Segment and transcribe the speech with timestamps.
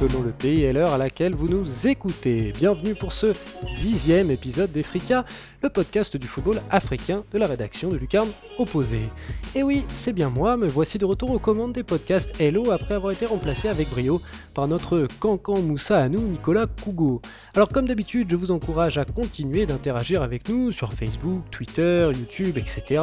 [0.00, 2.54] selon le pays et l'heure à laquelle vous nous écoutez.
[2.56, 3.34] Bienvenue pour ce
[3.76, 5.26] dixième épisode d'Efrica,
[5.62, 9.00] le podcast du football africain de la rédaction de Lucarne Opposé.
[9.54, 12.94] Et oui, c'est bien moi, me voici de retour aux commandes des podcasts Hello après
[12.94, 14.22] avoir été remplacé avec brio
[14.54, 17.20] par notre cancan Moussa à nous, Nicolas Kougo.
[17.54, 22.56] Alors comme d'habitude, je vous encourage à continuer d'interagir avec nous sur Facebook, Twitter, YouTube,
[22.56, 23.02] etc.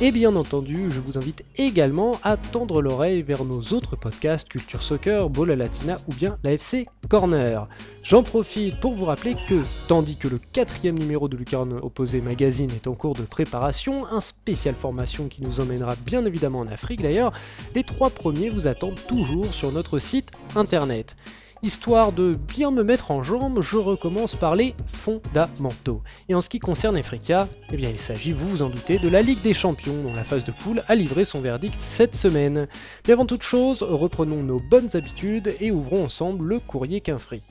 [0.00, 4.82] Et bien entendu, je vous invite également à tendre l'oreille vers nos autres podcasts Culture
[4.82, 7.68] Soccer, Bola Latina ou bien la FC Corner.
[8.02, 12.70] J'en profite pour vous rappeler que, tandis que le quatrième numéro de Lucarne Opposé Magazine
[12.70, 17.02] est en cours de préparation, un spécial formation qui nous emmènera bien évidemment en Afrique
[17.02, 17.32] d'ailleurs,
[17.74, 21.16] les trois premiers vous attendent toujours sur notre site internet.
[21.64, 26.02] Histoire de bien me mettre en jambe, je recommence par les fondamentaux.
[26.28, 29.08] Et en ce qui concerne Efrika, eh bien il s'agit, vous vous en doutez, de
[29.08, 32.66] la Ligue des Champions, dont la phase de poule a livré son verdict cette semaine.
[33.06, 37.42] Mais avant toute chose, reprenons nos bonnes habitudes et ouvrons ensemble le courrier Quinfri.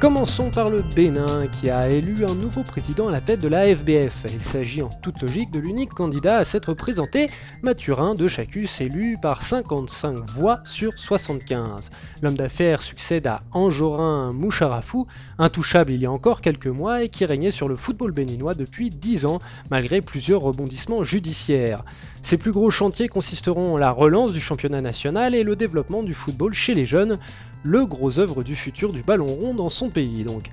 [0.00, 3.66] Commençons par le Bénin qui a élu un nouveau président à la tête de la
[3.66, 4.24] FBF.
[4.32, 7.28] Il s'agit en toute logique de l'unique candidat à s'être présenté,
[7.60, 11.90] Mathurin de Chacus élu par 55 voix sur 75.
[12.22, 15.06] L'homme d'affaires succède à Anjorin Moucharafou,
[15.38, 18.88] intouchable il y a encore quelques mois et qui régnait sur le football béninois depuis
[18.88, 19.38] 10 ans
[19.70, 21.84] malgré plusieurs rebondissements judiciaires.
[22.22, 26.14] Ses plus gros chantiers consisteront en la relance du championnat national et le développement du
[26.14, 27.18] football chez les jeunes,
[27.62, 30.50] le gros œuvre du futur du ballon rond dans son pays donc.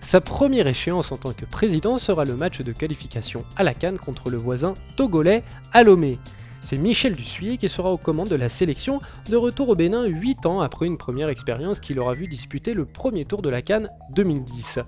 [0.00, 3.98] Sa première échéance en tant que président sera le match de qualification à la Cannes
[3.98, 5.42] contre le voisin togolais
[5.72, 6.18] Alomé.
[6.62, 10.46] C'est Michel Dussuyer qui sera aux commandes de la sélection de retour au Bénin 8
[10.46, 13.90] ans après une première expérience qui l'aura vu disputer le premier tour de la Cannes
[14.14, 14.80] 2010.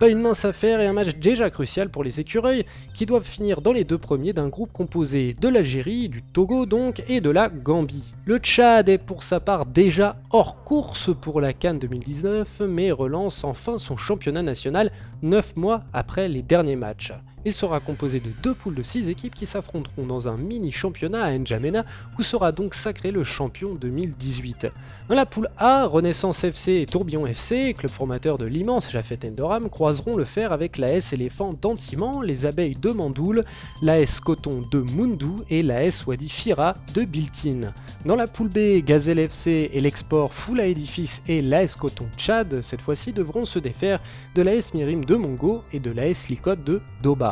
[0.00, 3.60] Pas une mince affaire et un match déjà crucial pour les écureuils qui doivent finir
[3.60, 7.50] dans les deux premiers d'un groupe composé de l'Algérie, du Togo donc et de la
[7.50, 8.14] Gambie.
[8.24, 13.44] Le Tchad est pour sa part déjà hors course pour la Cannes 2019 mais relance
[13.44, 14.90] enfin son championnat national
[15.20, 17.12] 9 mois après les derniers matchs.
[17.46, 21.24] Il sera composé de deux poules de 6 équipes qui s'affronteront dans un mini championnat
[21.24, 21.86] à N'Djamena
[22.18, 24.66] où sera donc sacré le champion 2018.
[25.08, 29.70] Dans la poule A, Renaissance FC et Tourbillon FC, club formateur de l'immense Jafet Endoram,
[29.70, 33.44] croiseront le fer avec l'AS Éléphant d'Antiman, les Abeilles de Mandoul,
[33.80, 37.72] l'AS Coton de Mundou et l'AS Wadi Fira de Biltin.
[38.04, 42.82] Dans la poule B, Gazelle FC et l'Export Foula Edifice et l'AS Coton Tchad, cette
[42.82, 44.00] fois-ci devront se défaire
[44.34, 47.29] de l'AS Mirim de Mongo et de l'AS Licote de Doba.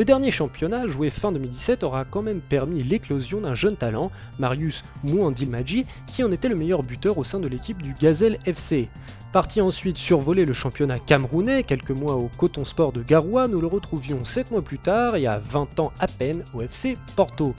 [0.00, 4.82] Le dernier championnat, joué fin 2017, aura quand même permis l'éclosion d'un jeune talent, Marius
[5.04, 8.88] Mouandilmadji, qui en était le meilleur buteur au sein de l'équipe du Gazelle FC.
[9.30, 13.66] Parti ensuite survoler le championnat camerounais, quelques mois au Coton Sport de Garoua, nous le
[13.66, 17.54] retrouvions 7 mois plus tard, y a 20 ans à peine, au FC Porto.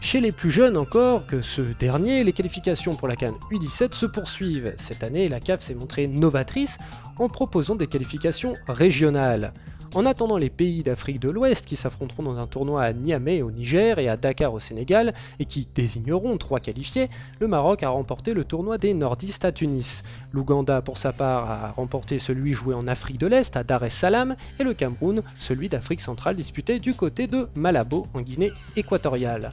[0.00, 4.06] Chez les plus jeunes encore que ce dernier, les qualifications pour la Cannes U17 se
[4.06, 4.74] poursuivent.
[4.78, 6.78] Cette année, la CAF s'est montrée novatrice
[7.18, 9.52] en proposant des qualifications régionales.
[9.94, 13.52] En attendant les pays d'Afrique de l'Ouest qui s'affronteront dans un tournoi à Niamey au
[13.52, 17.08] Niger et à Dakar au Sénégal et qui désigneront trois qualifiés,
[17.38, 20.02] le Maroc a remporté le tournoi des nordistes à Tunis.
[20.32, 23.90] L'Ouganda pour sa part a remporté celui joué en Afrique de l'Est à Dar es
[23.90, 29.52] Salaam et le Cameroun celui d'Afrique centrale disputé du côté de Malabo en Guinée équatoriale.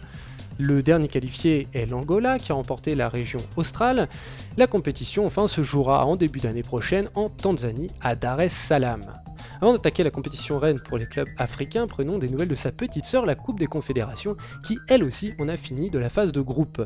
[0.57, 4.09] Le dernier qualifié est l'Angola qui a remporté la région australe.
[4.57, 9.20] La compétition enfin se jouera en début d'année prochaine en Tanzanie à Dar es Salaam.
[9.61, 13.05] Avant d'attaquer la compétition reine pour les clubs africains, prenons des nouvelles de sa petite
[13.05, 16.41] sœur, la Coupe des Confédérations, qui elle aussi en a fini de la phase de
[16.41, 16.81] groupe.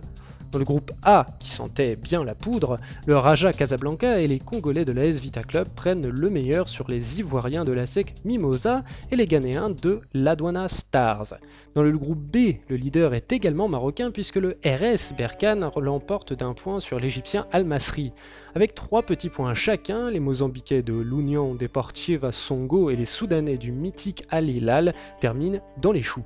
[0.52, 4.86] Dans le groupe A, qui sentait bien la poudre, le Raja Casablanca et les Congolais
[4.86, 9.16] de l'AS Vita Club prennent le meilleur sur les Ivoiriens de la SEC Mimosa et
[9.16, 11.36] les Ghanéens de l'Adwana Stars.
[11.74, 16.54] Dans le groupe B, le leader est également marocain puisque le RS Berkane l'emporte d'un
[16.54, 18.14] point sur l'Égyptien Al Masri.
[18.56, 23.72] Avec trois petits points chacun, les Mozambiquais de l'Union Deportiva Songo et les Soudanais du
[23.72, 26.26] mythique Al Hilal terminent dans les choux.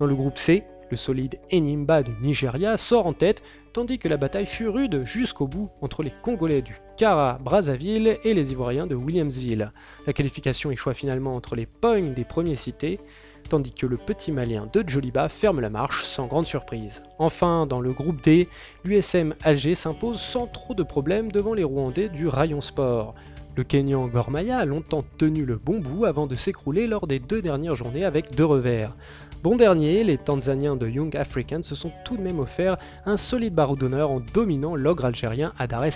[0.00, 3.42] Dans le groupe C, le solide Enimba du Nigeria sort en tête,
[3.72, 8.34] tandis que la bataille fut rude jusqu'au bout entre les Congolais du Kara Brazzaville et
[8.34, 9.72] les Ivoiriens de Williamsville.
[10.06, 12.98] La qualification échoua finalement entre les pognes des premiers cités,
[13.48, 17.02] tandis que le petit malien de Joliba ferme la marche sans grande surprise.
[17.18, 18.48] Enfin, dans le groupe D,
[18.84, 23.14] l'USM Alger s'impose sans trop de problèmes devant les Rwandais du Rayon Sport.
[23.56, 27.42] Le Kenyan Gormaya a longtemps tenu le bon bout avant de s'écrouler lors des deux
[27.42, 28.94] dernières journées avec deux revers.
[29.42, 32.76] Bon dernier, les Tanzaniens de Young African se sont tout de même offert
[33.06, 35.90] un solide barreau d'honneur en dominant l'ogre algérien à Dar es.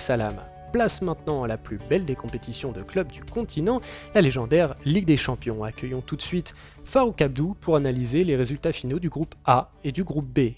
[0.73, 3.83] Place maintenant à la plus belle des compétitions de clubs du continent,
[4.15, 5.63] la légendaire Ligue des Champions.
[5.63, 6.55] Accueillons tout de suite
[6.87, 10.55] Farouk Abdou pour analyser les résultats finaux du groupe A et du groupe B.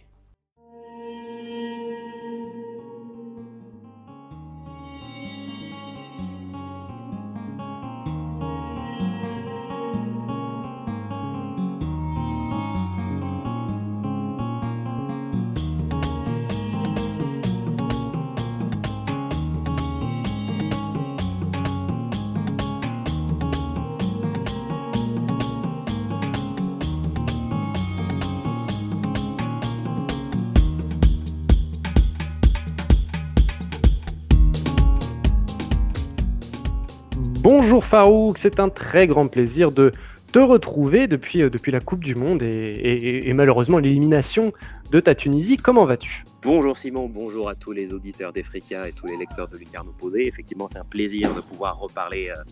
[37.97, 39.91] Farouk, c'est un très grand plaisir de
[40.31, 44.53] te retrouver depuis, euh, depuis la Coupe du Monde et, malheureusement l'élimination
[44.93, 45.57] de ta Tunisie.
[45.57, 46.23] Comment vas-tu?
[46.43, 50.29] Bonjour Simon, bonjour à tous les auditeurs d'Efrika et tous les lecteurs de Lucarne Opposé.
[50.29, 52.43] Effectivement, c'est un plaisir de pouvoir reparler euh,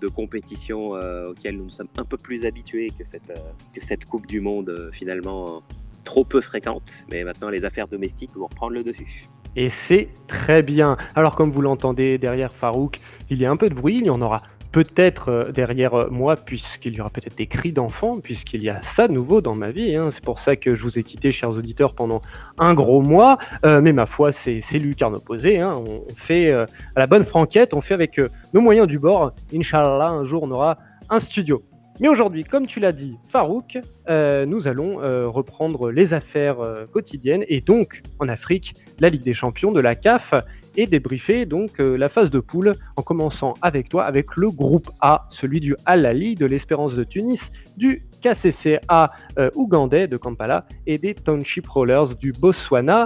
[0.00, 3.32] de compétitions euh, auxquelles nous sommes un peu plus habitués que cette,
[3.72, 5.62] que cette Coupe du Monde finalement
[6.02, 7.04] trop peu fréquente.
[7.12, 10.96] Mais maintenant, les affaires domestiques vont reprendre le dessus et c'est très bien.
[11.14, 12.98] Alors comme vous l'entendez derrière Farouk,
[13.30, 14.40] il y a un peu de bruit, il y en aura
[14.72, 18.80] peut-être euh, derrière euh, moi, puisqu'il y aura peut-être des cris d'enfants, puisqu'il y a
[18.96, 19.96] ça nouveau dans ma vie.
[19.96, 20.10] Hein.
[20.12, 22.20] C'est pour ça que je vous ai quitté, chers auditeurs, pendant
[22.58, 23.38] un gros mois.
[23.64, 25.60] Euh, mais ma foi, c'est lucarne opposée.
[25.60, 25.74] Hein.
[25.86, 26.66] On, fait à
[26.96, 28.20] la bonne franquette, on fait avec
[28.52, 29.32] nos moyens du bord.
[29.54, 30.78] Inch'Allah, un jour, on aura
[31.08, 31.62] un studio.
[32.00, 33.78] Mais aujourd'hui, comme tu l'as dit, Farouk,
[34.08, 34.98] nous allons
[35.30, 36.58] reprendre les affaires
[36.92, 40.34] quotidiennes et donc en Afrique, la Ligue des Champions de la CAF
[40.78, 45.26] et débriefer donc la phase de poule en commençant avec toi avec le groupe A,
[45.30, 47.40] celui du Al-Ali de l'Espérance de Tunis,
[47.76, 49.10] du KCCA
[49.56, 53.04] ougandais de Kampala et des Township Rollers du Botswana.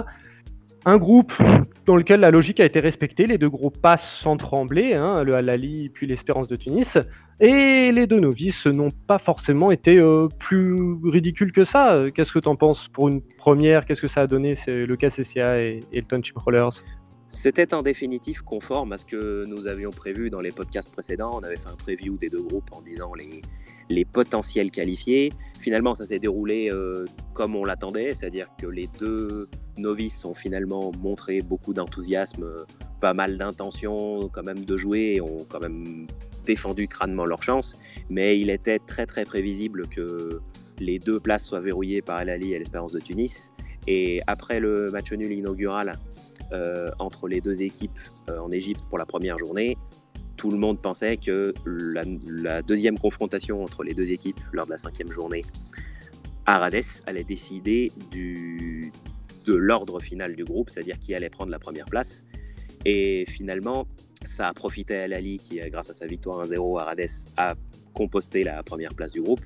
[0.85, 1.31] Un groupe
[1.85, 5.35] dans lequel la logique a été respectée, les deux groupes passent sans trembler, hein, le
[5.35, 6.87] Al-Ali puis l'Espérance de Tunis.
[7.39, 12.03] Et les deux novices n'ont pas forcément été euh, plus ridicules que ça.
[12.13, 13.81] Qu'est-ce que tu en penses pour une première?
[13.81, 16.69] Qu'est-ce que ça a donné le KCCA et, et le Township Rollers?
[17.33, 21.31] C'était en définitive conforme à ce que nous avions prévu dans les podcasts précédents.
[21.33, 23.41] On avait fait un preview des deux groupes en disant les,
[23.89, 25.31] les potentiels qualifiés.
[25.59, 29.47] Finalement, ça s'est déroulé euh, comme on l'attendait, c'est-à-dire que les deux
[29.77, 32.45] novices ont finalement montré beaucoup d'enthousiasme,
[33.01, 36.05] pas mal d'intention quand même de jouer, ont quand même
[36.45, 37.79] défendu crânement leur chance,
[38.11, 40.39] mais il était très très prévisible que
[40.79, 43.51] les deux places soient verrouillées par El Ali et l'Espérance de Tunis.
[43.87, 45.93] Et après le match nul inaugural euh,
[46.99, 49.77] entre les deux équipes euh, en Égypte pour la première journée,
[50.37, 54.77] tout le monde pensait que la, deuxième confrontation entre les deux équipes lors de la
[54.77, 55.41] cinquième journée
[56.45, 62.23] à allait décider de l'ordre final du groupe, c'est-à-dire qui allait prendre la première place.
[62.85, 63.87] Et finalement,
[64.25, 67.05] ça a profité à Lali qui, grâce à sa victoire 1-0 à Rades,
[67.37, 67.55] a
[67.93, 69.41] composté la première place du groupe.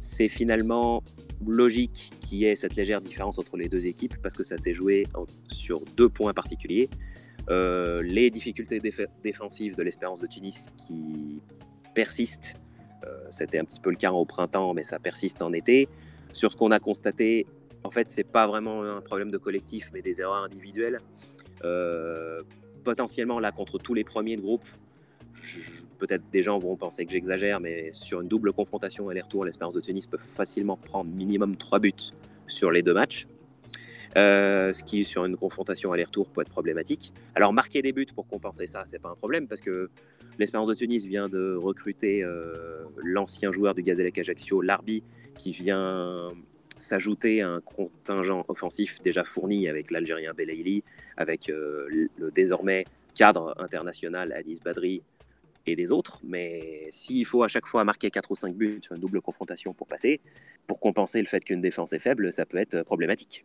[0.00, 1.02] C'est finalement
[1.46, 4.74] logique qu'il y ait cette légère différence entre les deux équipes parce que ça s'est
[4.74, 5.04] joué
[5.48, 6.88] sur deux points particuliers.
[7.50, 8.80] Euh, les difficultés
[9.22, 11.40] défensives de l'Espérance de Tunis qui
[11.94, 12.60] persistent.
[13.06, 15.88] Euh, c'était un petit peu le cas au printemps, mais ça persiste en été.
[16.34, 17.46] Sur ce qu'on a constaté,
[17.84, 20.98] en fait, c'est pas vraiment un problème de collectif, mais des erreurs individuelles.
[21.64, 22.40] Euh,
[22.84, 24.64] potentiellement, là, contre tous les premiers de groupe,
[25.98, 29.80] peut-être des gens vont penser que j'exagère, mais sur une double confrontation aller-retour, l'Espérance de
[29.80, 31.92] Tunis peut facilement prendre minimum 3 buts
[32.46, 33.26] sur les deux matchs.
[34.16, 37.12] Euh, ce qui sur une confrontation aller-retour peut être problématique.
[37.34, 39.90] Alors marquer des buts pour compenser ça, c'est pas un problème parce que
[40.38, 42.54] l'Espérance de Tunis vient de recruter euh,
[42.96, 45.02] l'ancien joueur du Gazellec Ajaccio, Larbi,
[45.36, 46.28] qui vient
[46.78, 50.84] s'ajouter à un contingent offensif déjà fourni avec l'Algérien Belaïli,
[51.16, 51.86] avec euh,
[52.16, 55.02] le désormais cadre international Anis Badri
[55.74, 56.20] les autres.
[56.24, 59.74] Mais s'il faut à chaque fois marquer 4 ou 5 buts sur une double confrontation
[59.74, 60.20] pour passer,
[60.66, 63.44] pour compenser le fait qu'une défense est faible, ça peut être problématique.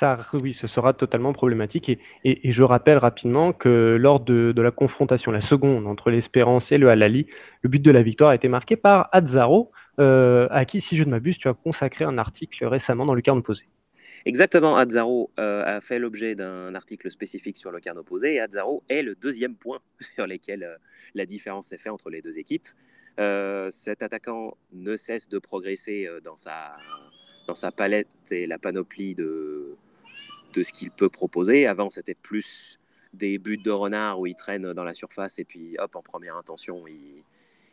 [0.00, 1.90] Ça, oui, ce sera totalement problématique.
[2.24, 6.88] Et, je rappelle rapidement que lors de, la confrontation, la seconde, entre l'Espérance et le
[6.88, 7.26] Halali,
[7.62, 11.04] le but de la victoire a été marqué par Azzaro, euh, à qui, si je
[11.04, 13.64] ne m'abuse, tu as consacré un article récemment dans le carnet opposé.
[14.26, 18.82] Exactement, Azzaro euh, a fait l'objet d'un article spécifique sur le carnet opposé, et Azzaro
[18.88, 19.80] est le deuxième point
[20.14, 20.76] sur lequel euh,
[21.14, 22.68] la différence s'est faite entre les deux équipes.
[23.70, 29.76] cet attaquant ne cesse de progresser dans sa palette et la panoplie de,
[30.54, 31.66] ce qu'il peut proposer.
[31.66, 32.80] Avant, c'était plus
[33.12, 36.36] des buts de renard où il traîne dans la surface et puis hop, en première
[36.36, 37.22] intention, il,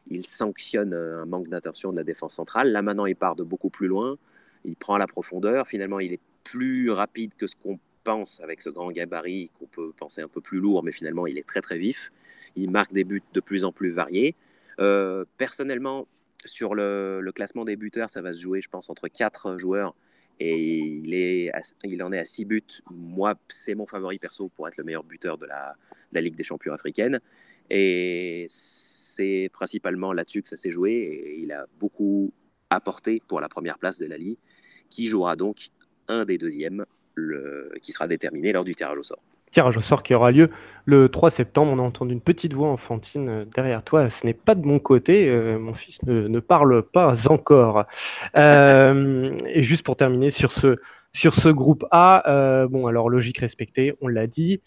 [0.10, 2.72] il sanctionne un manque d'attention de la défense centrale.
[2.72, 4.18] Là maintenant, il part de beaucoup plus loin,
[4.66, 8.70] il prend la profondeur, finalement il est plus rapide que ce qu'on pense avec ce
[8.70, 11.78] grand gabarit qu'on peut penser un peu plus lourd, mais finalement il est très très
[11.78, 12.12] vif.
[12.56, 14.36] Il marque des buts de plus en plus variés.
[14.80, 16.08] Euh, personnellement,
[16.46, 19.96] sur le, classement des buteurs, ça va se jouer, je pense, entre quatre joueurs
[20.40, 21.52] et il, est
[21.84, 22.64] il en est à six buts.
[22.90, 25.76] Moi, c'est mon favori perso pour être le meilleur buteur de la,
[26.20, 27.20] Ligue des champions africaine.
[27.70, 30.92] Et c'est principalement là-dessus que ça s'est joué.
[30.92, 32.34] Et il a beaucoup
[32.72, 34.40] apporté pour la première place de la Ligue,
[34.90, 35.70] qui jouera donc
[36.12, 40.04] un des deuxièmes, le, qui sera déterminé lors du tirage au sort tirage au sort
[40.04, 40.50] qui aura lieu
[40.86, 41.72] le 3 septembre.
[41.74, 44.10] On a entendu une petite voix enfantine euh, derrière toi.
[44.22, 45.30] Ce n'est pas de mon côté.
[45.30, 47.86] Euh, mon fils ne, parle pas encore.
[48.36, 50.78] Euh, et juste pour terminer sur ce,
[51.14, 54.62] sur ce groupe A, bon, alors logique respectée, on l'a dit.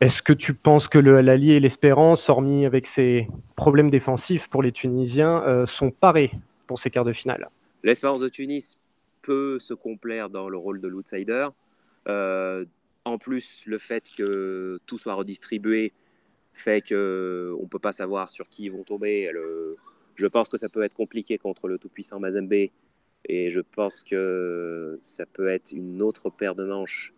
[0.00, 4.62] Est-ce que tu penses que le Alali et l'Espérance, hormis avec ses problèmes défensifs pour
[4.62, 6.32] les Tunisiens, sont parés
[6.66, 7.48] pour ces quarts de finale?
[7.82, 8.76] L'Espérance de Tunis
[9.24, 11.48] peut se complaire dans le rôle de l'outsider.
[13.06, 15.92] En plus, le fait que tout soit redistribué
[16.52, 19.30] fait qu'on ne peut pas savoir sur qui ils vont tomber.
[20.16, 22.70] je pense que ça peut être compliqué contre le tout-puissant Mazembe.
[23.26, 27.14] Et je pense que ça peut être une autre paire de manches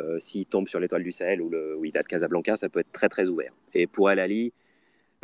[0.00, 2.56] euh, s'il tombe sur l'étoile du Sahel ou le de Casablanca.
[2.56, 3.52] Ça peut être très très ouvert.
[3.72, 4.52] Et pour Al Ali,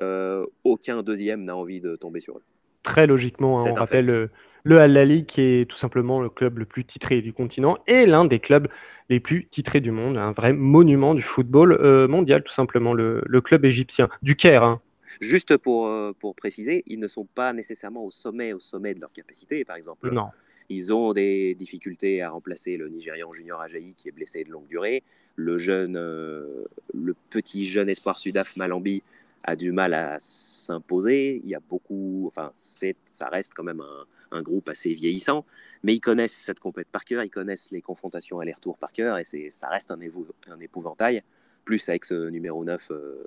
[0.01, 2.43] euh, aucun deuxième n'a envie de tomber sur eux.
[2.83, 4.27] Très logiquement, hein, on rappelle euh,
[4.65, 8.07] le Al Ali qui est tout simplement le club le plus titré du continent et
[8.07, 8.69] l'un des clubs
[9.09, 13.23] les plus titrés du monde, un vrai monument du football euh, mondial, tout simplement, le,
[13.43, 14.63] club égyptien, du Caire.
[14.63, 14.81] Hein.
[15.21, 19.01] Juste pour, euh, pour préciser, ils ne sont pas nécessairement au sommet, au sommet de
[19.01, 20.11] leur capacité, par exemple.
[20.11, 20.29] Non.
[20.71, 24.69] Ils ont des difficultés à remplacer le Nigérian Junior Ajayi qui est blessé de longue
[24.69, 25.03] durée.
[25.37, 26.65] Le jeune, euh,
[26.95, 29.03] le petit jeune espoir Sudaf Malambi
[29.45, 31.41] a du mal à s'imposer.
[31.45, 35.45] Il y a beaucoup, enfin, ça reste quand même un, un, groupe assez vieillissant,
[35.83, 39.25] mais ils connaissent cette compète par cœur, ils connaissent les confrontations aller-retour par cœur, et
[39.51, 41.23] ça reste un, un, épouvantail.
[41.65, 43.23] Plus avec ce numéro 9 euh,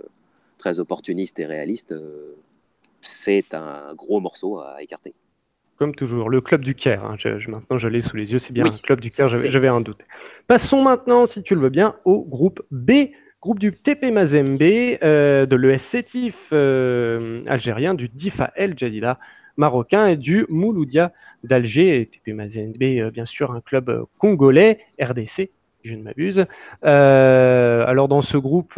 [0.57, 2.35] très opportuniste et réaliste, euh,
[3.01, 5.13] c'est un gros morceau à écarter.
[5.77, 7.03] Comme toujours, le club du Caire.
[7.03, 7.15] Hein.
[7.17, 9.81] Je, maintenant, je l'ai sous les yeux, c'est bien le club du Caire, j'avais un
[9.81, 9.99] doute.
[10.47, 13.09] Passons maintenant, si tu le veux bien, au groupe B
[13.45, 14.59] groupe du TP Mazembe,
[15.03, 19.19] euh, de l'ES euh, algérien, du Difa El Jadida
[19.55, 21.11] marocain et du Mouloudia
[21.43, 22.09] d'Alger.
[22.11, 25.51] TP Mazembe, euh, bien sûr, un club congolais, RDC,
[25.83, 26.47] je ne m'abuse.
[26.81, 28.73] alors dans ce groupe,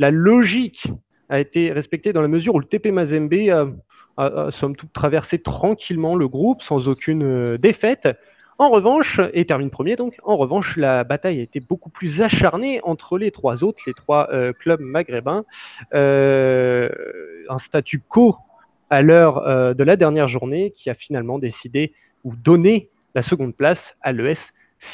[0.00, 0.88] la logique
[1.28, 3.68] a été respectée dans la mesure où le TP Mazembe a,
[4.16, 8.08] a somme toute traversé tranquillement le groupe sans aucune défaite.
[8.62, 12.80] En revanche, et termine premier donc, en revanche, la bataille a été beaucoup plus acharnée
[12.84, 15.44] entre les trois autres, les trois euh, clubs maghrébins.
[15.94, 16.88] Euh,
[17.48, 18.36] un statu quo
[18.88, 21.92] à l'heure euh, de la dernière journée qui a finalement décidé
[22.22, 24.38] ou donné la seconde place à l'ES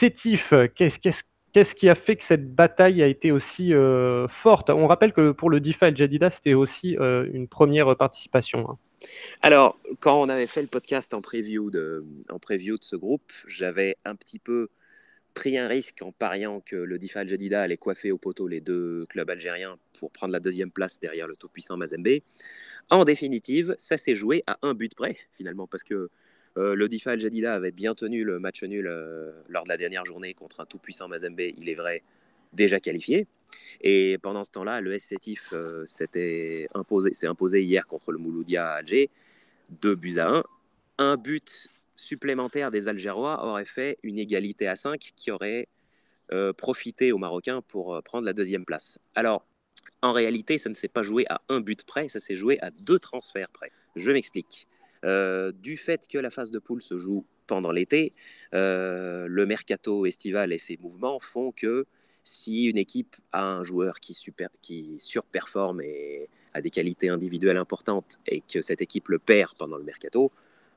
[0.00, 0.50] Sétif.
[0.74, 3.74] Qu'est-ce qui a fait que cette bataille a été aussi
[4.30, 4.70] forte?
[4.70, 8.66] On rappelle que pour le DIFA et le Jadida, c'était aussi une première participation.
[8.70, 8.78] Hein.
[9.42, 13.32] Alors, quand on avait fait le podcast en preview de, en preview de ce groupe,
[13.46, 14.68] j'avais un petit peu
[15.34, 19.06] pris un risque en pariant que le Difal Jadida allait coiffer au poteau les deux
[19.06, 22.08] clubs algériens pour prendre la deuxième place derrière le tout-puissant Mazembe.
[22.90, 26.10] En définitive, ça s'est joué à un but près, finalement, parce que
[26.56, 30.04] euh, le Difal Jadida avait bien tenu le match nul euh, lors de la dernière
[30.04, 32.02] journée contre un tout-puissant Mazembe, il est vrai,
[32.52, 33.28] déjà qualifié.
[33.80, 39.10] Et pendant ce temps-là, le SCTIF euh, s'est imposé hier contre le Mouloudia Alger,
[39.70, 40.44] 2 buts à 1.
[40.98, 45.68] Un but supplémentaire des Algérois aurait fait une égalité à 5 qui aurait
[46.32, 48.98] euh, profité aux Marocains pour euh, prendre la deuxième place.
[49.14, 49.46] Alors,
[50.02, 52.70] en réalité, ça ne s'est pas joué à un but près, ça s'est joué à
[52.70, 53.72] deux transferts près.
[53.96, 54.66] Je m'explique.
[55.02, 58.12] du fait que la phase de poule se joue pendant l'été,
[58.52, 61.86] le mercato estival et ses mouvements font que
[62.28, 68.42] si une équipe a un joueur qui, surperforme et a des qualités individuelles importantes et
[68.42, 70.30] que cette équipe le perd pendant le mercato,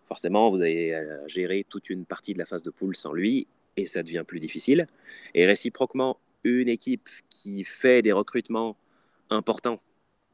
[0.07, 3.47] forcément, vous allez euh, gérer toute une partie de la phase de poule sans lui
[3.75, 4.87] et ça devient plus difficile.
[5.33, 8.77] Et réciproquement, une équipe qui fait des recrutements
[9.29, 9.81] importants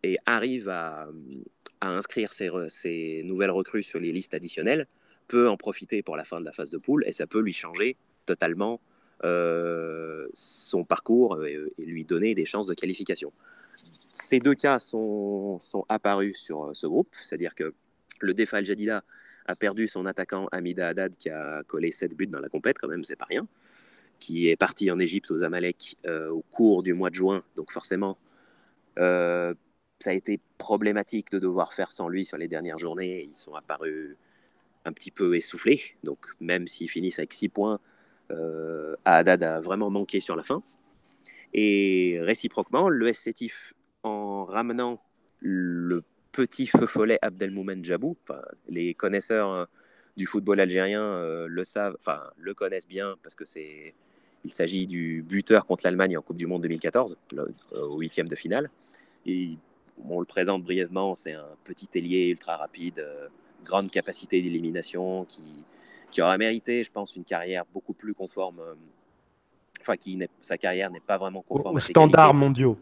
[0.04, 1.08] et arrive à,
[1.82, 4.88] inscrire ses, nouvelles recrues sur les listes additionnelles
[5.28, 7.54] peut en profiter pour la fin de la phase de poule et ça peut lui
[7.54, 8.80] changer totalement
[9.24, 13.32] son parcours et, lui donner des chances de qualification.
[14.14, 17.74] Ces deux cas sont, sont apparus sur euh, ce groupe, c'est-à-dire que
[18.20, 19.04] le Defa Al-Jadida
[19.46, 22.88] a perdu son attaquant Amida Haddad qui a collé 7 buts dans la compète, quand
[22.88, 23.48] même, c'est pas rien.
[24.20, 27.44] qui est parti en Égypte aux Amalek au cours du mois de juin.
[27.56, 28.18] Donc forcément,
[30.00, 33.30] ça a été problématique de devoir faire sans lui sur les dernières journées.
[33.32, 34.18] Ils sont apparus
[34.86, 35.82] un petit peu essoufflés.
[36.04, 37.80] Donc même s'ils finissent avec 6 points,
[38.32, 40.62] euh, Haddad a vraiment manqué sur la fin.
[41.54, 45.02] Et réciproquement, le SCTIF, en ramenant
[45.40, 48.18] le petit feu follet Abdelmoumen Djabou,
[48.68, 49.68] les connaisseurs hein,
[50.18, 53.94] du football algérien euh, le savent, enfin le connaissent bien parce que c'est,
[54.44, 57.18] il s'agit du buteur contre l'Allemagne en Coupe du Monde 2014,
[57.74, 58.70] au huitième de finale.
[59.26, 59.58] Et
[60.10, 63.28] on le présente brièvement, c'est un petit ailier ultra rapide, euh,
[63.64, 65.44] grande capacité d'élimination, qui,
[66.12, 68.60] qui aurait mérité, je pense, une carrière beaucoup plus conforme.
[68.60, 68.76] Euh,
[69.82, 72.78] enfin, qui sa carrière n'est pas vraiment conforme aux standards mondiaux,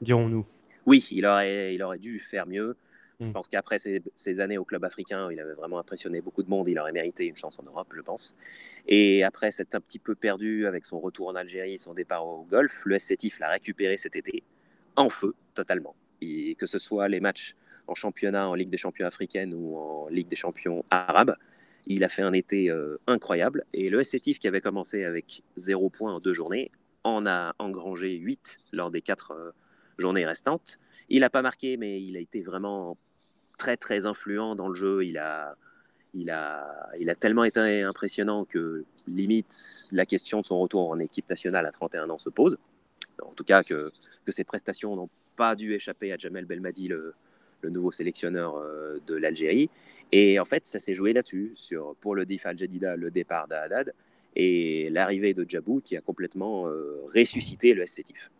[0.00, 0.46] dirons-nous.
[0.86, 2.76] Oui, il aurait, il aurait dû faire mieux.
[3.20, 3.32] Je mm.
[3.32, 6.68] pense qu'après ces, années au club africain, il avait vraiment impressionné beaucoup de monde.
[6.68, 8.34] Il aurait mérité une chance en Europe, je pense.
[8.88, 12.44] Et après s'être un petit peu perdu avec son retour en Algérie, son départ au
[12.44, 14.42] golf, le SCTIF l'a récupéré cet été
[14.96, 17.54] en feu, totalement et que ce soit les matchs
[17.86, 21.36] en championnat, en Ligue des champions africaine ou en Ligue des champions arabe.
[21.86, 25.90] Il a fait un été euh, incroyable et le SCTIF qui avait commencé avec 0
[25.90, 26.70] points en deux journées
[27.04, 29.50] en a engrangé 8 lors des quatre euh,
[29.98, 30.78] journées restantes.
[31.08, 32.98] Il n'a pas marqué, mais il a été vraiment
[33.58, 35.04] très très influent dans le jeu.
[35.04, 35.56] Il a,
[36.14, 40.98] il a, il a tellement été impressionnant que limite la question de son retour en
[40.98, 42.58] équipe nationale à 31 ans se pose.
[43.22, 43.90] En tout cas, que,
[44.24, 47.14] que ses prestations n'ont pas dû échapper à Jamel Belmadi, le,
[47.68, 49.70] nouveau sélectionneur euh, de l'Algérie.
[50.12, 51.52] Et en fait, ça s'est joué là-dessus,
[52.00, 53.92] pour le Dif Al-Jadida, le départ d'Haddad
[54.36, 58.30] et l'arrivée de Djabou qui a complètement euh, ressuscité le SCTIF.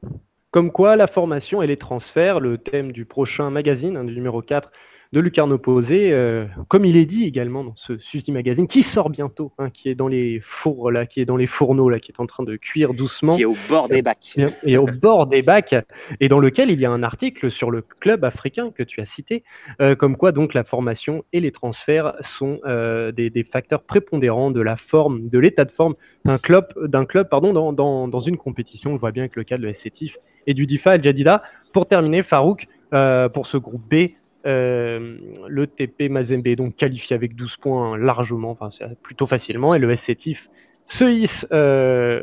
[0.50, 4.42] Comme quoi, la formation et les transferts, le thème du prochain magazine, hein, du numéro
[4.42, 4.70] 4,
[5.12, 9.10] de Lucarno Posé, euh, comme il est dit également dans ce Suzy Magazine, qui sort
[9.10, 12.12] bientôt, hein, qui est dans les fours là, qui est dans les fourneaux là, qui
[12.12, 15.26] est en train de cuire doucement, qui est au bord des bacs, et au bord
[15.26, 15.74] des bacs,
[16.20, 19.06] et dans lequel il y a un article sur le club africain que tu as
[19.16, 19.42] cité,
[19.80, 24.60] euh, comme quoi donc la formation et les transferts sont euh, des, facteurs prépondérants de
[24.60, 25.94] la forme, de l'état de forme
[26.24, 28.94] d'un club, d'un club pardon, dans, dans, dans, une compétition.
[28.94, 31.42] Je vois bien que le cas de SCTIF et du DIFA Jadida.
[31.72, 34.10] Pour terminer, Farouk, pour ce groupe B,
[34.46, 38.70] euh, le TP Mazembe donc qualifié avec 12 points largement, enfin
[39.02, 42.22] plutôt facilement, et le SCTIF se hisse euh,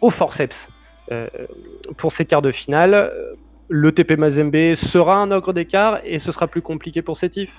[0.00, 0.54] au forceps
[1.12, 1.28] euh,
[1.96, 3.10] pour ses quarts de finale.
[3.68, 7.50] Le TP Mazembe sera un ogre d'écart et ce sera plus compliqué pour Sétif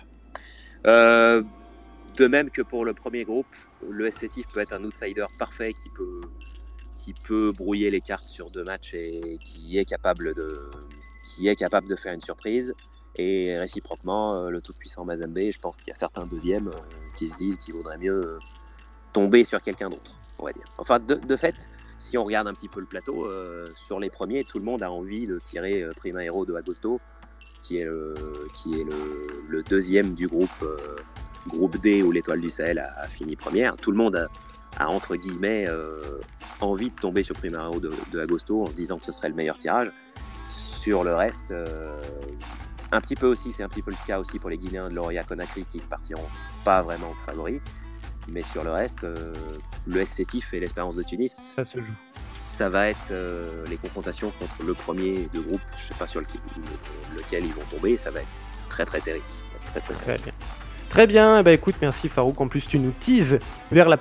[0.86, 3.48] De même que pour le premier groupe,
[3.90, 6.22] le SCTIF peut être un outsider parfait qui peut,
[6.94, 10.70] qui peut brouiller les cartes sur deux matchs et qui est capable de,
[11.28, 12.74] qui est capable de faire une surprise.
[13.18, 16.80] Et réciproquement, euh, le tout-puissant Mazembe, je pense qu'il y a certains deuxièmes euh,
[17.18, 18.40] qui se disent qu'il vaudrait mieux euh,
[19.12, 20.66] tomber sur quelqu'un d'autre, on va dire.
[20.78, 23.28] Enfin, de, fait, si on regarde un petit peu le plateau,
[23.76, 27.00] sur les premiers, tout le monde a envie de tirer Prima Hero de Agosto,
[27.64, 28.14] qui est le,
[28.54, 30.64] qui est le, deuxième du groupe,
[31.48, 33.76] groupe D où l'étoile du Sahel a, fini première.
[33.78, 34.28] Tout le monde
[34.78, 35.66] a, entre guillemets
[36.62, 39.30] envie de tomber sur Prima Hero de, de, Agosto en se disant que ce serait
[39.30, 39.92] le meilleur tirage.
[40.50, 41.54] Sur le reste,
[42.92, 44.96] un petit peu aussi, c'est un petit peu le cas aussi pour les Guinéens de
[44.96, 46.28] l'Oria Conakry qui ne partiront
[46.64, 47.62] pas vraiment favoris.
[48.30, 49.34] Mais sur le reste, euh,
[49.86, 51.94] le SCTIF et l'Espérance de Tunis, ça se joue.
[52.42, 56.08] Ça va être euh, les confrontations contre le premier de groupe, je ne sais pas
[56.08, 58.28] sur lequel, ils vont tomber, ça va être
[58.70, 59.22] très très serré.
[59.66, 60.34] Très, très, très bien.
[60.98, 62.42] Très bien, bah écoute, merci Farouk.
[62.42, 63.38] En plus, tu nous teases
[63.72, 64.00] vers la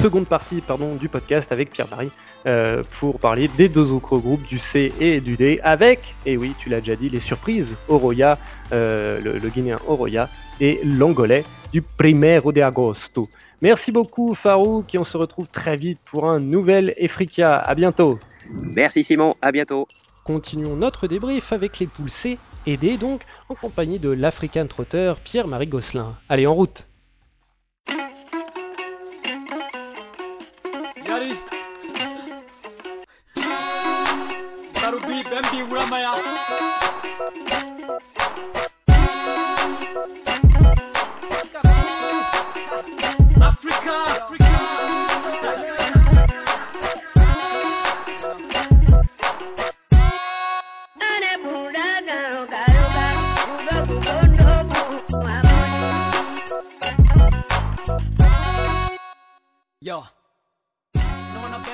[0.00, 2.08] seconde partie pardon, du podcast avec Pierre Barry
[2.46, 6.54] euh, pour parler des deux autres groupes, du C et du D, avec, et oui,
[6.60, 8.38] tu l'as déjà dit, les surprises Oroya,
[8.70, 10.28] euh, le, Guinéen Oroya,
[10.60, 13.28] et l'Angolais du Primero de Agosto.
[13.60, 17.56] Merci beaucoup Farouk et on se retrouve très vite pour un nouvel Efrika.
[17.58, 18.20] À bientôt.
[18.52, 19.88] Merci Simon, à bientôt.
[20.22, 25.68] Continuons notre débrief avec les poules C aidé donc en compagnie de l'African Trotter Pierre-Marie
[25.68, 26.16] Gosselin.
[26.28, 26.86] Allez, en route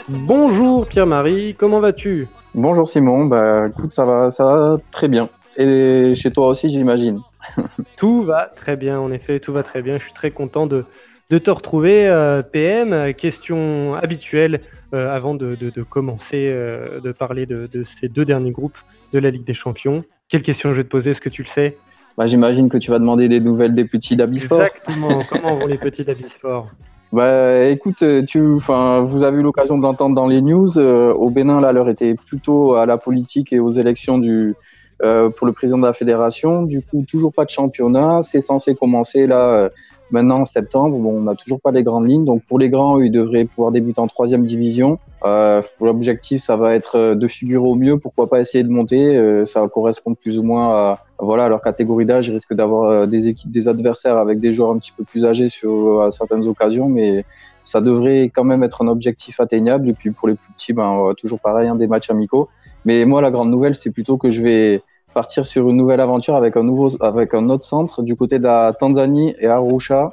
[0.08, 2.28] Bonjour Pierre-Marie, comment vas-tu?
[2.54, 5.30] Bonjour Simon, bah écoute ça va, ça va très bien.
[5.56, 7.20] Et chez toi aussi j'imagine.
[7.96, 9.98] tout va très bien, en effet, tout va très bien.
[9.98, 10.84] Je suis très content de,
[11.30, 13.14] de te retrouver, PM.
[13.14, 14.60] Question habituelle
[14.92, 15.56] avant de,
[15.88, 17.68] commencer de parler de,
[18.00, 18.78] ces deux derniers groupes
[19.12, 20.04] de la Ligue des Champions.
[20.28, 21.10] Quelle question je vais te poser?
[21.10, 21.76] Est-ce que tu le sais?
[22.16, 24.62] Bah, J'imagine que tu vas demander des nouvelles des petits d'Abisport.
[24.62, 25.24] Exactement.
[25.30, 26.70] Comment vont les petits d'Abisport
[27.12, 30.78] bah, écoute, tu, enfin, vous avez eu l'occasion d'entendre dans les news.
[30.78, 34.54] Euh, au Bénin, là, l'heure était plutôt à la politique et aux élections du,
[35.02, 36.62] euh, pour le président de la fédération.
[36.62, 38.22] Du coup, toujours pas de championnat.
[38.22, 39.68] C'est censé commencer là euh,
[40.12, 40.96] maintenant en septembre.
[40.96, 42.24] On n'a toujours pas les grandes lignes.
[42.24, 44.98] Donc pour les grands, ils devraient pouvoir débuter en troisième division.
[45.24, 47.98] Euh, L'objectif, ça va être de figurer au mieux.
[47.98, 49.16] Pourquoi pas essayer de monter?
[49.16, 52.28] Euh, Ça correspond plus ou moins à, voilà, leur catégorie d'âge.
[52.28, 55.48] Ils risquent d'avoir des équipes, des adversaires avec des joueurs un petit peu plus âgés
[55.48, 57.24] sur à certaines occasions, mais
[57.62, 59.88] ça devrait quand même être un objectif atteignable.
[59.88, 62.48] Et puis pour les plus petits, ben, toujours pareil, hein, des matchs amicaux.
[62.84, 66.36] Mais moi, la grande nouvelle, c'est plutôt que je vais partir sur une nouvelle aventure
[66.36, 70.10] avec un, nouveau, avec un autre centre du côté de la Tanzanie et Arusha,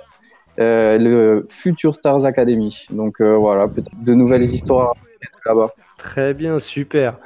[0.60, 2.88] euh, le Future Stars Academy.
[2.92, 4.94] Donc euh, voilà, peut-être de nouvelles histoires
[5.46, 5.72] là-bas.
[5.98, 7.18] Très bien, super.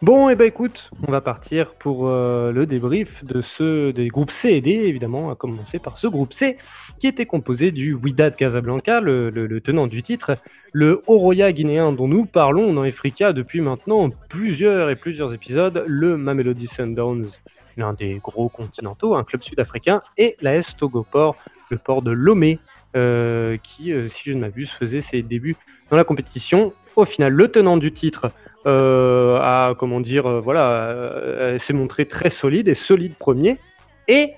[0.00, 4.06] Bon, et eh ben écoute, on va partir pour euh, le débrief de ceux des
[4.06, 6.56] groupes C et D, évidemment, à commencer par ce groupe C,
[7.00, 10.36] qui était composé du Wydad Casablanca, le, tenant du titre,
[10.70, 16.16] le Oroya guinéen dont nous parlons dans Africa depuis maintenant plusieurs et plusieurs épisodes, le
[16.16, 17.32] Mamelody Sundowns,
[17.76, 22.60] l'un des gros continentaux, un club sud-africain, et la S le port de Lomé,
[22.96, 25.56] euh, qui, euh, si je ne m'abuse, faisait ses débuts
[25.90, 26.72] dans la compétition.
[26.94, 28.30] Au final, le tenant du titre
[28.68, 33.56] euh, a, comment dire, euh, voilà, euh, s'est montré très solide et solide premier.
[34.08, 34.32] Et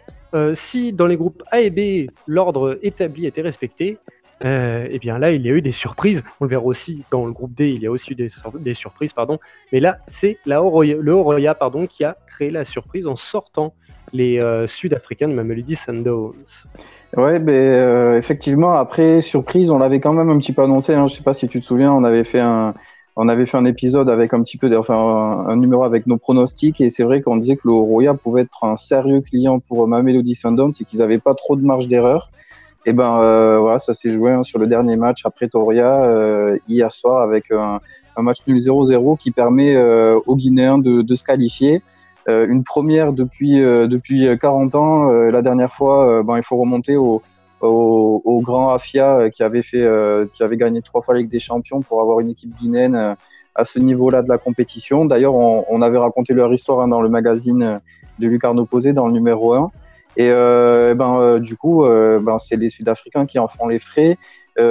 [0.70, 3.98] si dans les groupes A et B, l'ordre établi était respecté,
[4.44, 6.22] et eh bien là, il y a eu des surprises.
[6.40, 9.12] On le verra aussi dans le groupe D, il y a aussi eu des, surprises,
[9.12, 9.40] pardon.
[9.72, 13.74] Mais là, c'est le Oroya pardon, qui a créé la surprise en sortant
[14.12, 14.40] les
[14.78, 16.34] Sud-Africains de Mamelody Sundowns.
[17.16, 20.94] Ouais, ben, effectivement, après, surprise, on l'avait quand même un petit peu annoncé.
[20.94, 22.74] Hein, je sais pas si tu te souviens, on avait fait un,
[23.22, 24.96] on avait fait un épisode avec un petit peu, enfin
[25.46, 28.64] un, numéro avec nos pronostics et c'est vrai qu'on disait que le Roya pouvait être
[28.64, 32.30] un sérieux client pour Mamelody Sundowns et qu'ils n'avaient pas trop de marge d'erreur.
[32.86, 36.56] Et ben euh, voilà, ça s'est joué hein, sur le dernier match après Toria euh,
[36.66, 37.80] hier soir avec un,
[38.16, 41.82] match nul 0-0 qui permet euh, aux Guinéens de, de se qualifier.
[42.26, 45.10] une première depuis depuis 40 ans.
[45.10, 47.20] la dernière fois, ben il faut remonter au
[47.60, 51.38] au, grand Afia euh, qui avait fait, euh, qui avait gagné trois fois Ligue des
[51.38, 53.14] Champions pour avoir une équipe guinéenne euh,
[53.54, 55.04] à ce niveau-là de la compétition.
[55.04, 57.80] D'ailleurs, on, avait raconté leur histoire hein, dans le magazine
[58.18, 59.70] de Lucarno Posé, dans le numéro 1.
[60.16, 64.16] Et ben, du coup, ben, c'est les Sud-Africains qui en font les frais.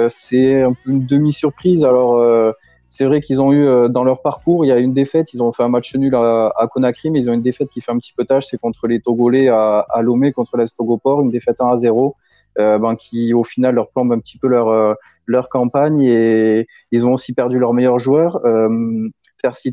[0.08, 1.84] c'est un peu une demi-surprise.
[1.84, 2.54] Alors,
[2.88, 5.34] c'est vrai qu'ils ont eu dans leur parcours, il y a une défaite.
[5.34, 7.92] Ils ont fait un match nul à, Conakry, mais ils ont une défaite qui fait
[7.92, 8.46] un petit peu tâche.
[8.50, 12.16] C'est contre les Togolais à, Lomé, contre l'Estogoport, une défaite 1 à 0.
[12.58, 14.94] Euh, ben, qui au final leur plombe un petit peu leur, euh,
[15.26, 18.44] leur campagne et ils ont aussi perdu leur meilleur joueur.
[18.44, 19.08] Euh,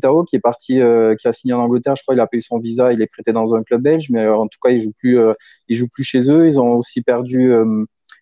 [0.00, 0.80] Tao qui est parti,
[1.20, 3.34] qui a signé en Angleterre, je crois, il a payé son visa, il est prêté
[3.34, 5.18] dans un club belge, mais en tout cas, il joue plus,
[5.68, 6.46] joue plus chez eux.
[6.46, 7.52] Ils ont aussi perdu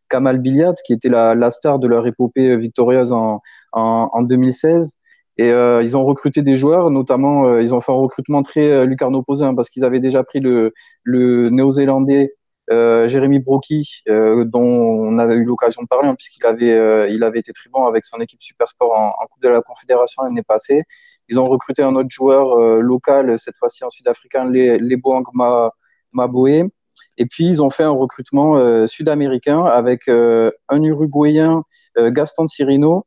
[0.09, 4.97] Kamal Biliat, qui était la, star de leur épopée victorieuse en, en, en 2016.
[5.39, 8.87] Et euh, ils ont recruté des joueurs, notamment, euh, ils ont fait un recrutement très
[8.87, 10.73] lucarno posé, parce qu'ils avaient déjà pris le,
[11.05, 12.46] le néo-zélandais euh,
[13.07, 17.23] Jérémy Brocky, euh, dont on avait eu l'occasion de parler, hein, puisqu'il avait, euh, il
[17.23, 17.53] avait été
[17.87, 20.83] avec son équipe Supersport en, en Coupe de la Confédération l'année passée.
[21.29, 24.97] Ils ont recruté un autre joueur local, cette fois-ci en sud-africain, les, les
[26.13, 26.69] Maboe.
[27.19, 31.63] Et puis, ils ont fait un recrutement sud-américain avec un Uruguayen,
[31.97, 33.07] Gaston Cirino,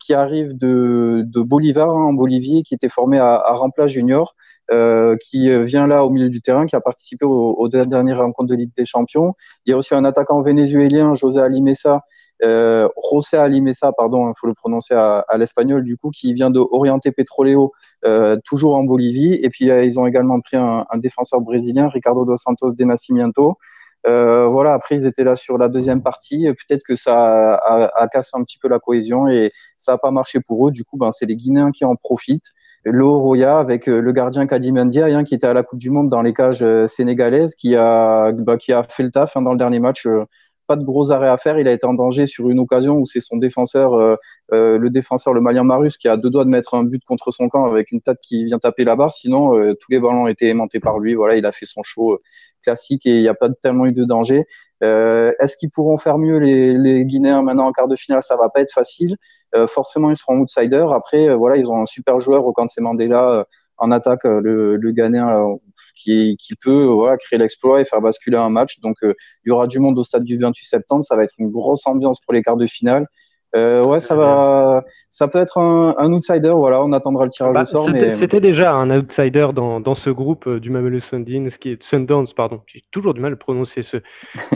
[0.00, 4.34] qui arrive de, de Bolivar, hein, en Bolivie, qui était formé à, à Junior.
[4.70, 8.54] Euh, qui vient là au milieu du terrain, qui a participé aux, dernières rencontres de
[8.54, 9.34] Ligue des Champions.
[9.66, 12.00] Il y a aussi un attaquant vénézuélien, José Alimesa,
[12.42, 16.60] euh, José Alimesa, pardon, il faut le prononcer à, l'espagnol, du coup, qui vient de
[16.60, 17.72] Oriente Petroleo,
[18.04, 19.34] euh, toujours en Bolivie.
[19.34, 23.58] Et puis, euh, ils ont également pris un, défenseur brésilien, Ricardo dos Santos de Nascimento.
[24.06, 26.46] Euh, voilà, après, ils étaient là sur la deuxième partie.
[26.46, 30.10] Peut-être que ça a, a, cassé un petit peu la cohésion et ça n'a pas
[30.10, 30.70] marché pour eux.
[30.70, 32.52] Du coup, ben, c'est les Guinéens qui en profitent.
[32.86, 36.22] Roya avec euh, le gardien Kadimandia hein, qui était à la Coupe du Monde dans
[36.22, 39.58] les cages euh, sénégalaises, qui a, bah, qui a fait le taf hein, dans le
[39.58, 40.06] dernier match.
[40.06, 40.24] Euh,
[40.66, 41.58] pas de gros arrêts à faire.
[41.58, 44.16] Il a été en danger sur une occasion où c'est son défenseur,
[44.50, 47.48] le défenseur, le Malien Marus, qui a deux doigts de mettre un but contre son
[47.48, 49.12] camp avec une tête qui vient taper la barre.
[49.12, 51.12] Sinon, tous les ballons étaient aimantés par lui.
[51.12, 52.18] Voilà, il a fait son show
[52.62, 54.46] classique et il n'y a pas tellement eu de danger.
[54.82, 58.22] Euh, Est-ce qu'ils pourront faire mieux les, les, Guinéens maintenant en quart de finale?
[58.22, 59.16] Ça va pas être facile.
[59.54, 60.92] Euh, forcément, ils seront outsiders.
[60.92, 63.46] Après, euh, voilà, ils ont un super joueur au camp de Mandela
[63.78, 64.24] en attaque.
[64.24, 65.56] le, le Ghanéen,
[65.96, 66.88] qui, peut
[67.20, 68.80] créer l'exploit et faire basculer un match.
[68.80, 69.14] Donc, il
[69.46, 71.04] y aura du monde au stade du 28 septembre.
[71.04, 73.06] Ça va être une grosse ambiance pour les quarts de finale.
[73.54, 76.50] Euh, ouais, ça va, ça peut être un, un, outsider.
[76.50, 77.86] Voilà, on attendra le tirage bah, au sort.
[77.86, 78.18] C'était, mais...
[78.20, 82.32] c'était déjà un outsider dans, dans ce groupe euh, du Mamelody Sundance, qui est Sundance,
[82.34, 82.62] pardon.
[82.66, 83.98] J'ai toujours du mal à prononcer ce,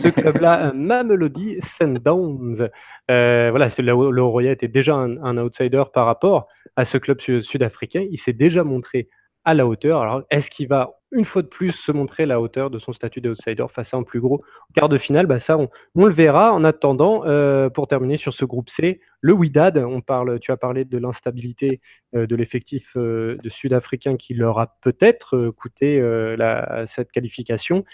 [0.03, 2.69] ce club-là, Mamelody Sundance.
[3.11, 6.99] Euh, voilà, c'est, le, le Roya était déjà un, un, outsider par rapport à ce
[6.99, 8.05] club sud-africain.
[8.11, 9.09] Il s'est déjà montré
[9.45, 10.03] à la hauteur.
[10.03, 13.21] Alors, est-ce qu'il va une fois de plus se montrer la hauteur de son statut
[13.21, 14.43] d'outsider face à un plus gros
[14.75, 16.53] quart de finale bah Ça, on, le verra.
[16.53, 20.57] En attendant, euh, pour terminer sur ce groupe C, le Widad, on parle, tu as
[20.57, 21.81] parlé de l'instabilité
[22.15, 26.03] euh, de l'effectif euh, de Sud-Africain qui leur a peut-être coûté
[26.95, 27.85] cette qualification.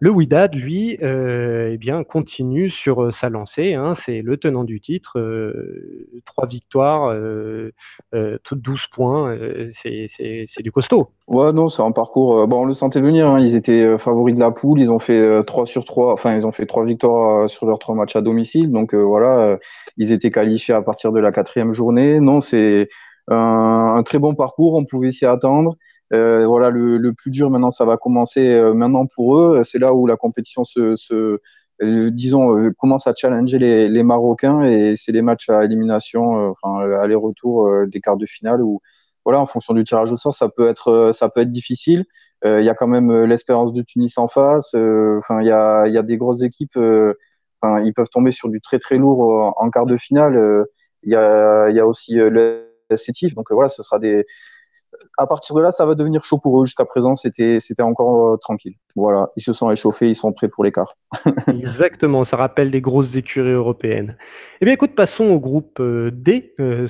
[0.00, 3.74] Le Widad, lui, euh, eh bien, continue sur euh, sa lancée.
[3.74, 5.18] Hein, c'est le tenant du titre.
[5.18, 7.72] Euh, trois victoires, euh,
[8.14, 9.36] euh, toutes 12 points.
[9.82, 10.08] C'est
[10.62, 11.06] du costaud.
[11.26, 12.46] Ouais, non, c'est un parcours.
[12.46, 13.26] bon, on le sentait venir.
[13.26, 14.80] Hein, ils étaient favoris de la poule.
[14.80, 16.12] Ils ont fait 3 sur 3.
[16.12, 18.70] Enfin, ils ont fait trois victoires sur leurs trois matchs à domicile.
[18.70, 19.58] Donc voilà,
[19.96, 22.20] ils étaient qualifiés à partir de la quatrième journée.
[22.20, 22.88] Non, c'est
[23.26, 24.74] un très bon parcours.
[24.76, 25.76] On pouvait s'y attendre.
[26.12, 29.62] Euh, voilà, le, le, plus dur maintenant, ça va commencer euh, maintenant pour eux.
[29.64, 31.40] C'est là où la compétition se, se
[31.82, 36.80] euh, disons, commence à challenger les, les Marocains et c'est les matchs à élimination, enfin
[37.00, 38.80] aller-retour des quarts de finale où,
[39.24, 42.04] voilà, en fonction du tirage au sort, ça peut être, ça peut être difficile.
[42.44, 44.74] Il y a quand même l'espérance de Tunis en face.
[44.74, 46.78] Enfin, il y a, y a des grosses équipes.
[47.60, 50.66] Enfin, ils peuvent tomber sur du très très lourd en quart de finale.
[51.02, 53.34] Il y a, y a aussi le SCTIF.
[53.34, 54.24] Donc voilà, ce sera des
[55.18, 56.64] à partir de là, ça va devenir chaud pour eux.
[56.64, 58.74] Jusqu'à présent, c'était encore euh, tranquille.
[58.96, 60.96] Voilà, ils se sont échauffés, ils sont prêts pour l'écart.
[61.48, 64.16] Exactement, ça rappelle des grosses écuries européennes.
[64.60, 66.88] Eh bien, écoute, passons au groupe euh, D, euh,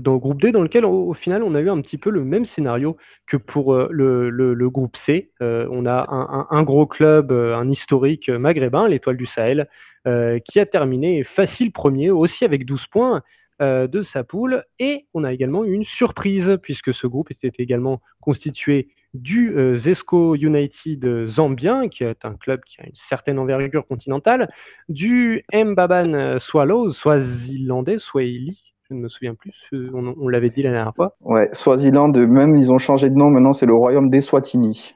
[0.00, 2.24] dans le groupe D, dans lequel, au, final, on a eu un petit peu le
[2.24, 5.30] même scénario que pour le, groupe C.
[5.40, 9.68] On a un, gros club, un historique maghrébin, l'Étoile du Sahel,
[10.04, 13.22] qui a terminé facile premier, aussi avec 12 points.
[13.62, 14.64] Euh, de sa poule.
[14.78, 20.34] Et on a également une surprise, puisque ce groupe était également constitué du euh, Zesco
[20.34, 24.50] United zambien, qui est un club qui a une certaine envergure continentale,
[24.90, 28.58] du Mbaban Swallows, swazilandais, Swahili,
[28.90, 31.16] je ne me souviens plus, on, on l'avait dit la dernière fois.
[31.22, 34.94] Ouais, Swaziland, même ils ont changé de nom, maintenant c'est le royaume des Swatini.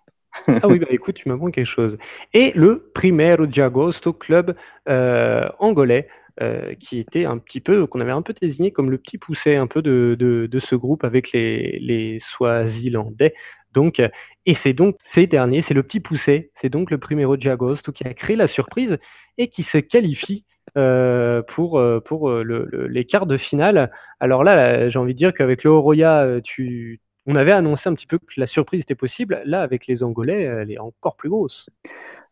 [0.49, 1.97] ah oui, bah écoute, tu m'apprends quelque chose.
[2.35, 4.55] Et le Primeiro de Agosto, club
[4.89, 6.09] euh, angolais,
[6.43, 9.57] euh, qui était un petit peu, qu'on avait un peu désigné comme le petit poussé
[9.57, 13.35] un peu de, de, ce groupe avec les, les Swazilandais.
[13.75, 14.01] Donc,
[14.47, 18.07] et c'est donc ces derniers, c'est le petit poussé, c'est donc le Primero de qui
[18.07, 18.99] a créé la surprise
[19.39, 20.45] et qui se qualifie
[20.77, 23.91] euh, pour, euh, pour le, le, les quarts de finale.
[24.19, 28.07] Alors là, j'ai envie de dire qu'avec le Oroya, tu on avait annoncé un petit
[28.07, 29.43] peu que la surprise était possible.
[29.45, 31.67] Là, avec les Angolais, elle est encore plus grosse.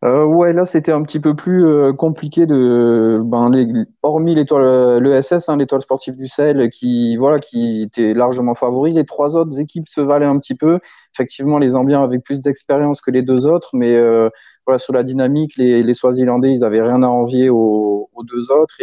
[0.03, 3.51] Euh, ouais, là, c'était un petit peu plus euh, compliqué de, ben,
[4.01, 8.91] hormis l'étoile, l'ESS, hein, l'étoile sportive du Sahel, qui, voilà, qui était largement favori.
[8.91, 10.79] Les trois autres équipes se valaient un petit peu.
[11.13, 14.29] Effectivement, les Zambiens avaient plus d'expérience que les deux autres, mais euh,
[14.65, 18.75] voilà, sur la dynamique, les, les Swazilandais, ils avaient rien à envier aux, deux autres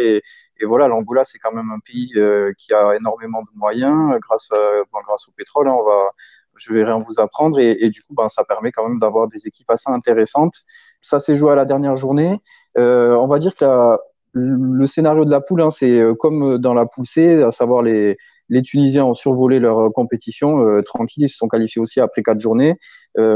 [0.59, 4.19] et voilà, l'Angola, c'est quand même un pays euh, qui a énormément de moyens euh,
[4.19, 5.67] grâce, au pétrole.
[5.67, 6.11] Hein, on va,
[6.55, 7.59] je vais rien vous apprendre.
[7.59, 10.55] Et, du coup, ben, ça permet quand même d'avoir des équipes assez intéressantes.
[11.01, 12.37] Ça s'est joué à la dernière journée.
[12.77, 13.97] Euh, on va dire que
[14.33, 18.17] le scénario de la poule, hein, c'est comme dans la poule C, à savoir les,
[18.49, 22.75] les Tunisiens ont survolé leur compétition tranquille, ils se sont qualifiés aussi après quatre journées.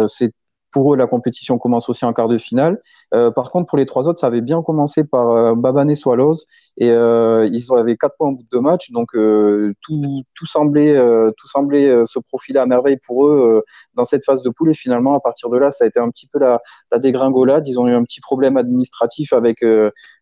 [0.06, 0.32] C'est
[0.72, 2.82] pour eux, la compétition commence aussi en quart de finale.
[3.14, 6.36] Euh, par contre, pour les trois autres, ça avait bien commencé par euh, Babane Swallows
[6.78, 8.92] et euh, ils avaient quatre points au bout de deux matchs.
[8.92, 10.02] Donc euh, tout,
[10.34, 13.64] tout, semblait, euh, tout semblait se profiler à merveille pour eux
[13.96, 14.72] dans cette phase de poule.
[14.72, 16.60] Et finalement, à partir de là, ça a été un petit peu la,
[16.92, 17.68] la dégringolade.
[17.68, 19.64] Ils ont eu un petit problème administratif avec,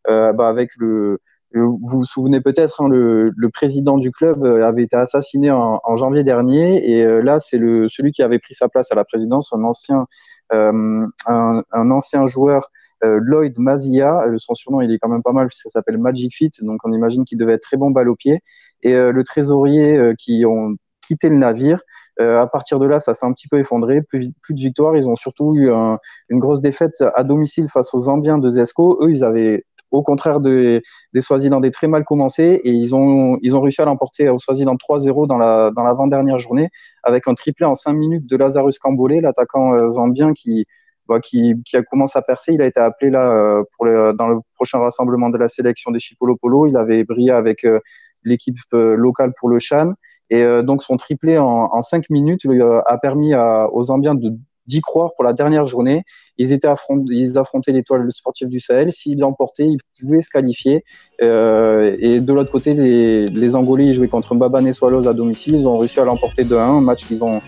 [0.08, 1.20] bah, avec le
[1.54, 5.96] vous vous souvenez peut-être, hein, le, le, président du club avait été assassiné en, en
[5.96, 9.52] janvier dernier, et là, c'est le celui qui avait pris sa place à la présidence,
[9.52, 10.06] un ancien,
[10.52, 12.70] un, un, ancien joueur,
[13.04, 14.24] euh, Lloyd Mazia.
[14.38, 17.26] Son surnom, il est quand même pas mal, puisqu'il s'appelle Magic Fit, donc on imagine
[17.26, 18.42] qu'il devait être très bon balle au pied.
[18.82, 20.78] Et le trésorier qui ont
[21.10, 21.82] quitté le navire.
[22.20, 24.02] Euh, à partir de là, ça s'est un petit peu effondré.
[24.02, 24.96] Plus, de victoires.
[24.96, 25.98] Ils ont surtout eu un,
[26.30, 29.00] une grosse défaite à domicile face aux Zambiens de Zesco.
[29.02, 30.82] Eux, ils avaient au contraire de,
[31.14, 34.76] des Swazilandais très mal commencé et ils ont, ils ont réussi à l'emporter au Swaziland
[34.76, 36.70] 3-0 dans la, dans l'avant-dernière journée
[37.04, 40.66] avec un triplé en 5 minutes de Lazarus Kambole, l'attaquant euh, zambien qui,
[41.08, 42.54] bah, qui, qui, a commencé à percer.
[42.54, 45.92] Il a été appelé là euh, pour le, dans le prochain rassemblement de la sélection
[45.92, 46.68] des Chipolo Polo.
[46.68, 47.80] Il avait brillé avec euh,
[48.24, 49.94] l'équipe locale pour le Chan.
[50.30, 54.38] Et donc son triplé en, en 5 minutes lui a permis à, aux Zambiens de
[54.70, 56.04] d'y croire pour la dernière journée.
[56.38, 58.92] Ils étaient affrontés, ils affrontaient l'étoile sportive du Sahel.
[58.92, 60.86] S'ils l'emportaient, ils pouvaient se qualifier.
[61.22, 65.56] Euh, et de l'autre côté, les, les Angolais jouaient contre Mbaba Swallows à domicile.
[65.56, 67.42] Ils ont réussi à l'emporter de 1, un match qu'ils ont,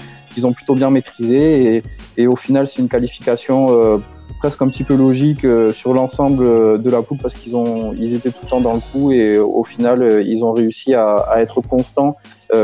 [0.43, 1.75] ont plutôt bien maîtrisé.
[1.75, 1.83] Et,
[2.17, 3.97] et au final, c'est une qualification euh,
[4.41, 7.93] presque un petit peu logique euh, sur l'ensemble euh, de la poule parce qu'ils ont,
[7.93, 10.95] ils étaient tout le temps dans le coup et au final, euh, ils ont réussi
[10.95, 12.17] à, être constants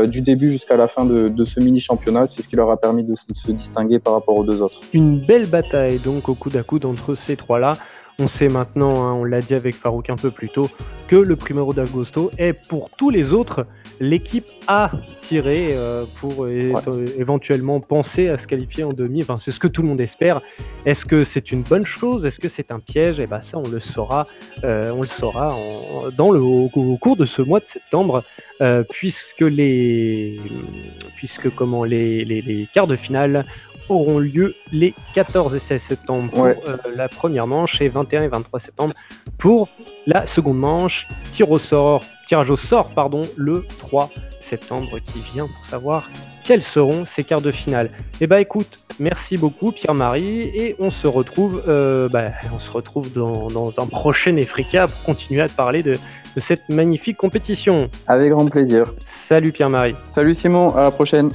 [0.06, 2.26] du début jusqu'à la fin de, ce mini championnat.
[2.26, 4.82] C'est ce qui leur a permis de, de se distinguer par rapport aux deux autres.
[4.92, 7.78] Une belle bataille donc au coude à coude entre ces trois-là.
[8.20, 10.68] On sait maintenant, hein, on l'a dit avec Farouk un peu plus tôt,
[11.06, 13.64] que le Primero d'Agosto est pour tous les autres
[14.00, 14.90] l'équipe à
[15.22, 16.72] tirer euh, pour Ouais.
[17.16, 19.22] éventuellement penser à se qualifier en demi.
[19.22, 20.40] Enfin, c'est ce que tout le monde espère.
[20.84, 22.24] Est-ce que c'est une bonne chose?
[22.24, 23.20] Est-ce que c'est un piège?
[23.20, 24.26] Et ben ça, on le saura,
[24.64, 28.24] euh, on le saura en- dans le, au, au cours de ce mois de septembre,
[28.60, 30.40] euh, puisque les,
[31.14, 33.44] puisque comment les, les, les quarts de finale
[33.88, 36.58] auront lieu les 14 et 16 septembre pour Ouais.
[36.68, 38.94] euh, la première manche et 21 et 23 septembre
[39.38, 39.68] pour
[40.06, 41.06] la seconde manche.
[41.32, 44.10] Tir au sort, tirage au sort, pardon, le 3
[44.46, 46.08] septembre qui vient pour savoir
[46.44, 47.90] quels seront ces quarts de finale.
[48.22, 53.12] Et bah écoute, merci beaucoup Pierre-Marie et on se retrouve, euh, bah, on se retrouve
[53.12, 57.90] dans, dans un prochain Efrica pour continuer à te parler de, de cette magnifique compétition.
[58.06, 58.94] Avec grand plaisir.
[59.28, 59.94] Salut Pierre-Marie.
[60.14, 61.28] Salut Simon, à la prochaine.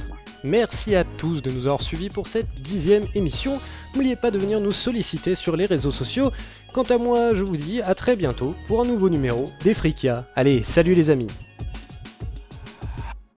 [0.44, 3.58] Merci à tous de nous avoir suivis pour cette dixième émission.
[3.94, 6.32] N'oubliez pas de venir nous solliciter sur les réseaux sociaux.
[6.74, 10.26] Quant à moi, je vous dis à très bientôt pour un nouveau numéro d'Efrikia.
[10.36, 11.28] Allez, salut les amis